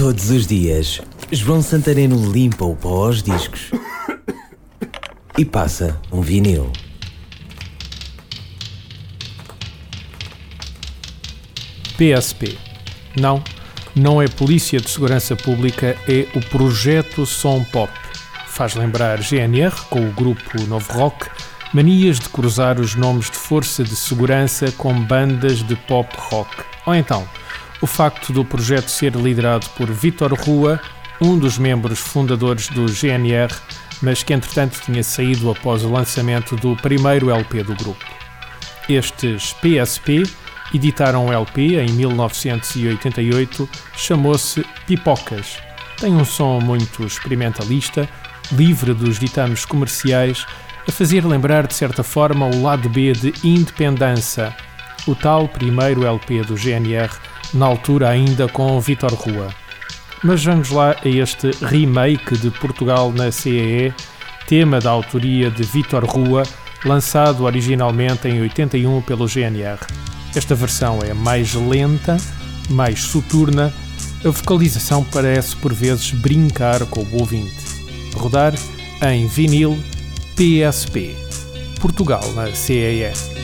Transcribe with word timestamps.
Todos 0.00 0.30
os 0.30 0.46
dias, 0.46 0.98
João 1.30 1.60
Santareno 1.60 2.32
limpa 2.32 2.64
o 2.64 2.74
pó 2.74 3.04
aos 3.04 3.22
discos 3.22 3.70
e 5.36 5.44
passa 5.44 6.00
um 6.10 6.22
vinil. 6.22 6.72
PSP. 11.98 12.56
Não, 13.14 13.44
não 13.94 14.22
é 14.22 14.26
Polícia 14.26 14.80
de 14.80 14.88
Segurança 14.88 15.36
Pública, 15.36 15.94
é 16.08 16.26
o 16.34 16.40
Projeto 16.46 17.26
Som 17.26 17.62
Pop. 17.64 17.92
Faz 18.46 18.74
lembrar 18.74 19.20
GNR 19.20 19.76
com 19.90 20.08
o 20.08 20.12
grupo 20.12 20.62
Novo 20.66 20.90
Rock, 20.94 21.28
manias 21.74 22.18
de 22.18 22.30
cruzar 22.30 22.80
os 22.80 22.94
nomes 22.94 23.30
de 23.30 23.36
força 23.36 23.84
de 23.84 23.94
segurança 23.94 24.72
com 24.72 24.98
bandas 24.98 25.58
de 25.62 25.76
pop 25.76 26.08
rock. 26.16 26.56
Ou 26.86 26.94
então, 26.94 27.28
o 27.80 27.86
facto 27.86 28.32
do 28.32 28.44
projeto 28.44 28.88
ser 28.88 29.14
liderado 29.14 29.66
por 29.76 29.90
Vitor 29.90 30.32
Rua, 30.34 30.80
um 31.20 31.38
dos 31.38 31.58
membros 31.58 31.98
fundadores 31.98 32.68
do 32.68 32.86
GNR, 32.86 33.54
mas 34.02 34.22
que 34.22 34.32
entretanto 34.32 34.80
tinha 34.84 35.02
saído 35.02 35.50
após 35.50 35.84
o 35.84 35.90
lançamento 35.90 36.56
do 36.56 36.76
primeiro 36.76 37.30
LP 37.30 37.62
do 37.62 37.74
grupo. 37.74 38.04
Estes 38.88 39.52
PSP 39.54 40.24
editaram 40.74 41.26
um 41.26 41.32
LP 41.32 41.80
em 41.80 41.92
1988, 41.92 43.68
chamou-se 43.96 44.64
Pipocas. 44.86 45.58
Tem 45.98 46.14
um 46.14 46.24
som 46.24 46.60
muito 46.60 47.04
experimentalista, 47.04 48.08
livre 48.52 48.94
dos 48.94 49.18
ditames 49.18 49.64
comerciais, 49.64 50.46
a 50.88 50.92
fazer 50.92 51.24
lembrar 51.26 51.66
de 51.66 51.74
certa 51.74 52.02
forma 52.02 52.46
o 52.46 52.62
lado 52.62 52.88
B 52.88 53.12
de 53.12 53.32
Independência, 53.44 54.54
o 55.06 55.14
tal 55.14 55.46
primeiro 55.48 56.06
LP 56.06 56.42
do 56.42 56.56
GNR, 56.56 57.10
na 57.52 57.66
altura 57.66 58.08
ainda 58.08 58.48
com 58.48 58.80
Vitor 58.80 59.12
Rua. 59.14 59.48
Mas 60.22 60.44
vamos 60.44 60.70
lá 60.70 60.96
a 61.02 61.08
este 61.08 61.50
remake 61.62 62.36
de 62.36 62.50
Portugal 62.50 63.12
na 63.12 63.32
CEE, 63.32 63.94
tema 64.46 64.78
da 64.80 64.90
autoria 64.90 65.50
de 65.50 65.62
Vitor 65.62 66.04
Rua, 66.04 66.42
lançado 66.84 67.44
originalmente 67.44 68.28
em 68.28 68.40
81 68.40 69.00
pelo 69.02 69.26
GNR. 69.26 69.78
Esta 70.34 70.54
versão 70.54 71.00
é 71.02 71.14
mais 71.14 71.54
lenta, 71.54 72.16
mais 72.68 73.00
soturna, 73.00 73.72
a 74.24 74.28
vocalização 74.28 75.02
parece 75.02 75.56
por 75.56 75.72
vezes 75.72 76.10
brincar 76.12 76.84
com 76.86 77.00
o 77.00 77.20
ouvinte. 77.20 77.64
Rodar 78.14 78.54
em 79.02 79.26
vinil 79.26 79.78
PSP. 80.36 81.16
Portugal 81.80 82.22
na 82.34 82.54
CEE. 82.54 83.39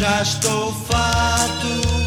Já 0.00 0.22
estou 0.22 0.72
fato, 0.72 1.99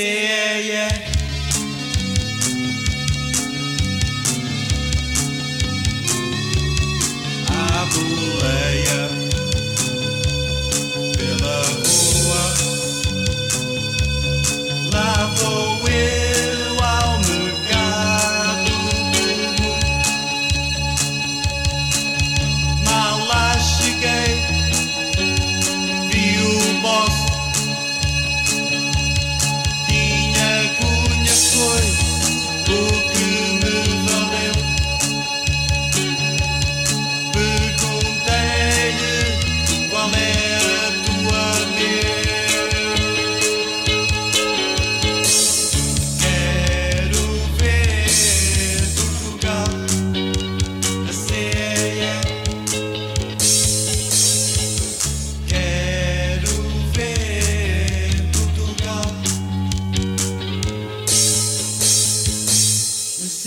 na 0.00 0.06
CEE. 0.06 1.09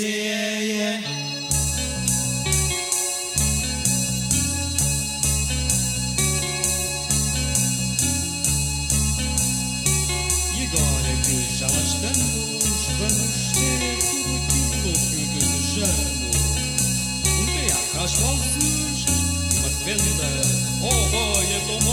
A 0.04 0.06
CEE. 0.06 1.00
E 10.56 10.66
agora 10.66 11.12
que 11.24 11.36
já 11.58 11.68
lá 11.68 11.82
estamos, 11.82 12.20
vamos 13.00 13.36
ter 13.54 13.80
tudo 14.10 14.32
aquilo 14.74 14.94
que 15.10 15.24
desejamos. 15.40 16.36
Um 17.26 17.46
teatro 17.46 18.02
às 18.04 18.14
vozes 18.14 19.06
e 19.08 19.58
uma 19.58 19.70
fenda. 19.70 20.30
Oh 20.82 21.10
boy, 21.10 21.46
é 21.46 21.60
tão. 21.68 21.84